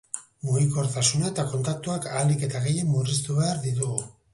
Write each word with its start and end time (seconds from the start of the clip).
Mugikortasuna 0.47 1.29
eta 1.33 1.47
kontaktuak 1.53 2.11
ahalik 2.17 2.49
eta 2.51 2.67
gehien 2.67 2.95
murriztu 2.97 3.41
behar 3.43 3.67
ditugu. 3.71 4.07